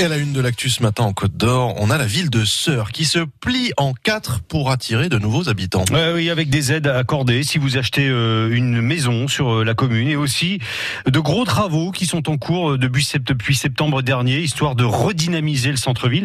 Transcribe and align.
Et 0.00 0.04
à 0.04 0.08
la 0.08 0.16
une 0.16 0.32
de 0.32 0.40
l'actu 0.40 0.70
ce 0.70 0.82
matin 0.82 1.04
en 1.04 1.12
Côte 1.12 1.36
d'Or, 1.36 1.74
on 1.76 1.90
a 1.90 1.98
la 1.98 2.06
ville 2.06 2.30
de 2.30 2.42
Sœur 2.46 2.90
qui 2.90 3.04
se 3.04 3.18
plie 3.18 3.70
en 3.76 3.92
quatre 3.92 4.40
pour 4.40 4.70
attirer 4.70 5.10
de 5.10 5.18
nouveaux 5.18 5.50
habitants. 5.50 5.84
oui, 6.14 6.30
avec 6.30 6.48
des 6.48 6.72
aides 6.72 6.86
accordées 6.86 7.42
si 7.42 7.58
vous 7.58 7.76
achetez 7.76 8.08
euh, 8.08 8.48
une 8.50 8.80
maison 8.80 9.28
sur 9.28 9.56
euh, 9.56 9.62
la 9.62 9.74
commune 9.74 10.08
et 10.08 10.16
aussi 10.16 10.58
de 11.06 11.18
gros 11.18 11.44
travaux 11.44 11.90
qui 11.90 12.06
sont 12.06 12.30
en 12.30 12.38
cours 12.38 12.78
depuis 12.78 13.54
septembre 13.54 14.00
dernier, 14.00 14.38
histoire 14.38 14.74
de 14.74 14.84
redynamiser 14.84 15.70
le 15.70 15.76
centre-ville. 15.76 16.24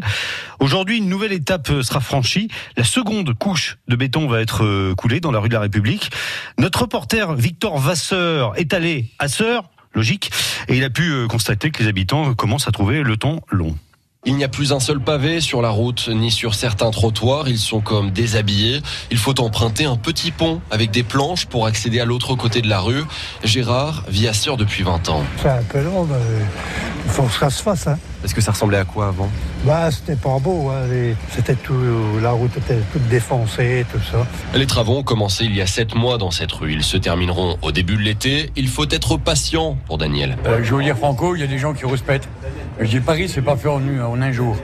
Aujourd'hui, 0.60 1.00
une 1.00 1.10
nouvelle 1.10 1.34
étape 1.34 1.70
euh, 1.70 1.84
sera 1.84 2.00
franchie. 2.00 2.48
La 2.78 2.86
seconde 2.86 3.34
couche 3.38 3.78
de 3.90 3.98
béton 3.98 4.26
va 4.26 4.40
être 4.40 4.94
coulée 4.94 5.20
dans 5.20 5.32
la 5.32 5.40
rue 5.40 5.50
de 5.50 5.54
la 5.54 5.60
République. 5.60 6.12
Notre 6.58 6.84
reporter 6.84 7.34
Victor 7.34 7.78
Vasseur 7.78 8.58
est 8.58 8.74
allé 8.74 9.12
à 9.20 9.28
Sœur 9.28 9.70
logique. 9.96 10.32
Et 10.68 10.78
il 10.78 10.84
a 10.84 10.90
pu 10.90 11.12
euh, 11.12 11.28
constater 11.28 11.72
que 11.72 11.84
les 11.84 11.90
habitants 11.90 12.34
commencent 12.34 12.68
à 12.68 12.72
trouver 12.72 13.04
le 13.04 13.18
temps 13.18 13.42
long. 13.52 13.76
Il 14.28 14.36
n'y 14.36 14.44
a 14.44 14.48
plus 14.48 14.74
un 14.74 14.80
seul 14.80 15.00
pavé 15.00 15.40
sur 15.40 15.62
la 15.62 15.70
route 15.70 16.10
ni 16.10 16.32
sur 16.32 16.56
certains 16.56 16.90
trottoirs. 16.90 17.48
Ils 17.48 17.60
sont 17.60 17.80
comme 17.80 18.10
déshabillés. 18.10 18.82
Il 19.12 19.18
faut 19.18 19.40
emprunter 19.40 19.86
un 19.86 19.98
petit 19.98 20.32
pont 20.32 20.62
avec 20.72 20.90
des 20.90 21.04
planches 21.04 21.46
pour 21.46 21.68
accéder 21.68 22.00
à 22.00 22.06
l'autre 22.06 22.36
côté 22.36 22.64
de 22.64 22.68
la 22.68 22.80
rue. 22.80 23.04
Gérard 23.44 24.04
vit 24.08 24.28
à 24.28 24.34
Sœur 24.34 24.58
depuis 24.58 24.82
20 24.82 25.10
ans. 25.10 25.24
C'est 25.44 25.50
un 25.50 25.62
peu 25.62 25.84
long, 25.84 26.06
mais 26.06 26.16
il 27.06 27.12
faut 27.12 27.24
que 27.24 27.34
ça 27.34 27.52
se 27.52 27.62
fasse. 27.62 27.86
Hein. 27.86 28.00
Est-ce 28.26 28.34
que 28.34 28.42
ça 28.42 28.52
ressemblait 28.54 28.80
à 28.80 28.86
quoi 28.86 29.10
avant? 29.10 29.30
Bah, 29.66 29.92
c'était 29.92 30.16
pas 30.16 30.40
beau. 30.40 30.72
Hein. 30.72 30.88
C'était 31.30 31.54
tout, 31.54 31.76
la 32.20 32.32
route 32.32 32.58
était 32.58 32.80
toute 32.92 33.08
défoncée, 33.08 33.86
tout 33.92 34.00
ça. 34.00 34.26
Les 34.58 34.66
travaux 34.66 34.98
ont 34.98 35.04
commencé 35.04 35.46
il 35.46 35.56
y 35.56 35.62
a 35.62 35.68
7 35.68 35.94
mois 35.94 36.18
dans 36.18 36.32
cette 36.32 36.52
rue. 36.52 36.74
Ils 36.74 36.84
se 36.84 36.98
termineront 36.98 37.58
au 37.62 37.72
début 37.72 37.96
de 37.98 38.02
l'été. 38.02 38.50
Il 38.56 38.68
faut 38.68 38.90
être 38.90 39.18
patient 39.18 39.78
pour 39.86 40.00
Daniel. 40.00 40.38
Euh, 40.48 40.62
je 40.64 40.74
veux 40.74 40.82
dire, 40.82 40.98
Franco, 40.98 41.36
il 41.36 41.42
y 41.42 41.44
a 41.44 41.48
des 41.48 41.60
gens 41.60 41.74
qui 41.74 41.86
respectent. 41.86 42.28
Je 42.80 42.88
dis 42.88 43.00
Paris, 43.00 43.30
c'est 43.30 43.44
pas 43.44 43.56
fait 43.56 43.70
en, 43.70 43.80
en 44.04 44.20
un 44.20 44.32
jour. 44.32 44.58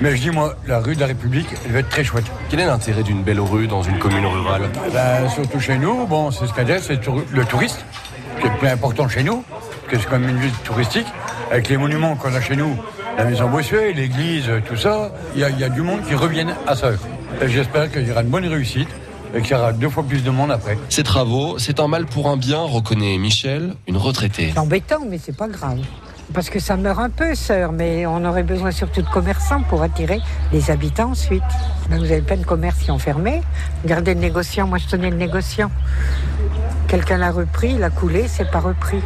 Mais 0.00 0.14
je 0.16 0.22
dis 0.22 0.30
moi, 0.30 0.54
la 0.68 0.78
rue 0.78 0.94
de 0.94 1.00
la 1.00 1.06
République, 1.06 1.48
elle 1.66 1.72
va 1.72 1.80
être 1.80 1.88
très 1.88 2.04
chouette. 2.04 2.24
Quel 2.50 2.60
est 2.60 2.66
l'intérêt 2.66 3.02
d'une 3.02 3.24
belle 3.24 3.40
rue 3.40 3.66
dans 3.66 3.82
une 3.82 3.98
commune 3.98 4.26
rurale? 4.26 4.70
Ben, 4.94 5.28
Surtout 5.28 5.58
chez 5.58 5.76
nous, 5.76 6.06
bon, 6.06 6.30
c'est 6.30 6.46
ce 6.46 6.52
qu'elle 6.52 6.66
dit, 6.66 6.72
c'est 6.80 7.00
le 7.32 7.44
touriste, 7.44 7.84
qui 8.40 8.46
est 8.46 8.50
plus 8.58 8.68
important 8.68 9.08
chez 9.08 9.24
nous, 9.24 9.42
parce 9.50 9.66
que 9.88 9.98
c'est 9.98 10.08
quand 10.08 10.20
même 10.20 10.30
une 10.30 10.40
ville 10.40 10.52
touristique, 10.64 11.06
avec 11.50 11.68
les 11.68 11.76
monuments 11.76 12.16
qu'on 12.16 12.34
a 12.34 12.40
chez 12.40 12.56
nous, 12.56 12.76
la 13.16 13.24
maison 13.24 13.48
Bossuet, 13.48 13.92
l'église, 13.92 14.50
tout 14.66 14.76
ça, 14.76 15.12
il 15.34 15.40
y, 15.40 15.64
a 15.64 15.68
du 15.68 15.82
monde 15.82 16.00
qui 16.06 16.14
reviennent 16.14 16.54
à 16.66 16.76
ça. 16.76 16.90
Et 17.42 17.48
j'espère 17.48 17.90
qu'il 17.90 18.06
y 18.06 18.10
aura 18.10 18.22
une 18.22 18.28
bonne 18.28 18.46
réussite 18.46 18.88
et 19.34 19.42
qu'il 19.42 19.52
y 19.52 19.54
aura 19.54 19.72
deux 19.72 19.88
fois 19.88 20.02
plus 20.02 20.22
de 20.22 20.30
monde 20.30 20.50
après. 20.50 20.78
Ces 20.88 21.02
travaux, 21.02 21.58
c'est 21.58 21.80
un 21.80 21.88
mal 21.88 22.06
pour 22.06 22.28
un 22.28 22.36
bien, 22.36 22.60
reconnaît 22.60 23.18
Michel, 23.18 23.74
une 23.86 23.96
retraitée. 23.96 24.50
C'est 24.52 24.58
embêtant, 24.58 25.00
mais 25.08 25.18
c'est 25.18 25.36
pas 25.36 25.48
grave 25.48 25.78
parce 26.32 26.50
que 26.50 26.58
ça 26.58 26.76
meurt 26.76 26.98
un 26.98 27.10
peu, 27.10 27.34
sœur, 27.34 27.72
mais 27.72 28.06
on 28.06 28.24
aurait 28.24 28.42
besoin 28.42 28.70
surtout 28.70 29.02
de 29.02 29.08
commerçants 29.08 29.62
pour 29.62 29.82
attirer 29.82 30.20
les 30.52 30.70
habitants 30.70 31.10
ensuite. 31.10 31.42
Ben, 31.88 31.98
vous 31.98 32.12
avez 32.12 32.20
plein 32.20 32.36
de 32.36 32.44
commerces 32.44 32.78
qui 32.78 32.90
ont 32.90 32.98
fermé. 32.98 33.42
Regardez 33.82 34.14
le 34.14 34.20
négociant, 34.20 34.66
moi 34.66 34.78
je 34.78 34.86
tenais 34.86 35.10
le 35.10 35.16
négociant. 35.16 35.70
Quelqu'un 36.86 37.18
l'a 37.18 37.30
repris, 37.30 37.78
l'a 37.78 37.90
coulé, 37.90 38.26
c'est 38.28 38.50
pas 38.50 38.60
repris. 38.60 39.00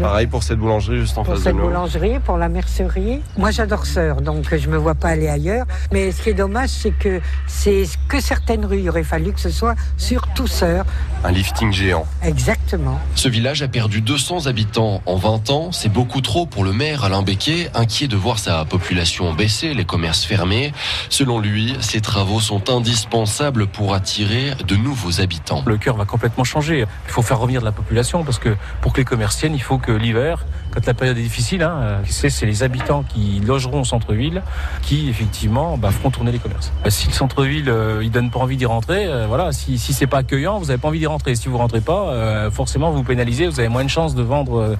Pareil 0.00 0.26
pour 0.26 0.42
cette 0.42 0.58
boulangerie 0.58 1.00
juste 1.00 1.18
en 1.18 1.24
face 1.24 1.42
de 1.42 1.50
nous. 1.50 1.58
Pour 1.58 1.66
cette 1.66 1.70
boulangerie, 1.70 2.18
pour 2.20 2.36
la 2.38 2.48
mercerie. 2.48 3.20
Moi, 3.36 3.50
j'adore 3.50 3.84
Sœur, 3.84 4.22
donc 4.22 4.54
je 4.54 4.68
me 4.68 4.76
vois 4.76 4.94
pas 4.94 5.08
aller 5.08 5.28
ailleurs. 5.28 5.66
Mais 5.92 6.12
ce 6.12 6.22
qui 6.22 6.30
est 6.30 6.34
dommage, 6.34 6.70
c'est 6.70 6.92
que 6.92 7.20
c'est 7.46 7.84
que 8.08 8.20
certaines 8.20 8.64
rues. 8.64 8.80
Il 8.80 8.88
aurait 8.88 9.04
fallu 9.04 9.32
que 9.32 9.40
ce 9.40 9.50
soit 9.50 9.74
sur 9.96 10.28
tout 10.28 10.46
Sœur. 10.46 10.84
Un 11.24 11.30
lifting 11.30 11.72
géant. 11.72 12.06
Exactement. 12.22 12.98
Ce 13.14 13.28
village 13.28 13.62
a 13.62 13.68
perdu 13.68 14.00
200 14.00 14.46
habitants 14.46 15.02
en 15.06 15.16
20 15.16 15.50
ans. 15.50 15.72
C'est 15.72 15.92
beaucoup 15.92 16.20
trop 16.20 16.46
pour 16.46 16.64
le 16.64 16.72
maire 16.72 17.04
Alain 17.04 17.22
Becquet, 17.22 17.70
inquiet 17.74 18.08
de 18.08 18.16
voir 18.16 18.38
sa 18.38 18.64
population 18.64 19.32
baisser, 19.34 19.74
les 19.74 19.84
commerces 19.84 20.24
fermés. 20.24 20.72
Selon 21.10 21.38
lui, 21.38 21.76
ces 21.80 22.00
travaux 22.00 22.40
sont 22.40 22.70
indispensables 22.70 23.66
pour 23.66 23.94
attirer 23.94 24.52
de 24.66 24.76
nouveaux 24.76 25.20
habitants. 25.20 25.62
Le 25.66 25.76
cœur 25.76 25.96
va 25.96 26.04
complètement 26.04 26.44
changer. 26.44 26.86
Il 27.06 27.12
faut 27.12 27.22
faire 27.22 27.38
revenir 27.38 27.60
de 27.60 27.66
la 27.66 27.72
population 27.72 28.24
parce 28.24 28.38
que 28.38 28.56
pour 28.80 28.92
que 28.92 28.98
les 28.98 29.04
commerces 29.04 29.42
il 29.42 29.62
faut 29.62 29.78
que 29.82 29.92
l'hiver, 29.92 30.44
quand 30.72 30.86
la 30.86 30.94
période 30.94 31.18
est 31.18 31.22
difficile, 31.22 31.62
hein, 31.62 32.00
c'est 32.08 32.46
les 32.46 32.62
habitants 32.62 33.02
qui 33.02 33.40
logeront 33.46 33.82
au 33.82 33.84
centre-ville 33.84 34.42
qui 34.80 35.08
effectivement 35.10 35.76
bah, 35.76 35.90
feront 35.90 36.10
tourner 36.10 36.32
les 36.32 36.38
commerces. 36.38 36.72
Euh, 36.86 36.90
si 36.90 37.08
le 37.08 37.12
centre-ville 37.12 37.68
euh, 37.68 38.00
il 38.02 38.10
donne 38.10 38.30
pas 38.30 38.38
envie 38.38 38.56
d'y 38.56 38.64
rentrer, 38.64 39.06
euh, 39.06 39.26
voilà, 39.26 39.52
si, 39.52 39.78
si 39.78 39.92
c'est 39.92 40.06
pas 40.06 40.18
accueillant, 40.18 40.58
vous 40.58 40.66
n'avez 40.66 40.78
pas 40.78 40.88
envie 40.88 40.98
d'y 40.98 41.06
rentrer. 41.06 41.34
Si 41.34 41.48
vous 41.48 41.58
rentrez 41.58 41.80
pas, 41.80 42.50
forcément 42.50 42.90
vous 42.90 43.02
pénalisez, 43.02 43.46
vous 43.46 43.60
avez 43.60 43.68
moins 43.68 43.84
de 43.84 43.90
chances 43.90 44.14
de 44.14 44.22
vendre 44.22 44.76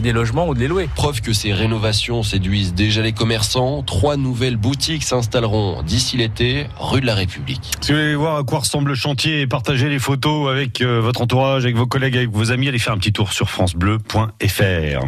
des 0.00 0.12
logements 0.12 0.46
ou 0.46 0.54
de 0.54 0.60
les 0.60 0.68
louer. 0.68 0.88
Preuve 0.94 1.20
que 1.20 1.32
ces 1.32 1.52
rénovations 1.52 2.22
séduisent 2.22 2.74
déjà 2.74 3.02
les 3.02 3.12
commerçants. 3.12 3.82
Trois 3.82 4.16
nouvelles 4.16 4.56
boutiques 4.56 5.02
s'installeront 5.02 5.82
d'ici 5.82 6.16
l'été, 6.16 6.66
rue 6.78 7.00
de 7.00 7.06
la 7.06 7.14
République. 7.14 7.72
Si 7.80 7.92
vous 7.92 7.98
voulez 7.98 8.14
voir 8.14 8.36
à 8.36 8.44
quoi 8.44 8.60
ressemble 8.60 8.90
le 8.90 8.94
chantier 8.94 9.40
et 9.40 9.46
partager 9.46 9.88
les 9.88 9.98
photos 9.98 10.50
avec 10.50 10.82
votre 10.82 11.22
entourage, 11.22 11.64
avec 11.64 11.76
vos 11.76 11.86
collègues, 11.86 12.16
avec 12.16 12.30
vos 12.30 12.52
amis, 12.52 12.68
allez 12.68 12.78
faire 12.78 12.92
un 12.92 12.98
petit 12.98 13.12
tour 13.12 13.32
sur 13.32 13.48
francebleu.fr. 13.48 14.41
Et 14.42 14.48
faire... 14.48 15.04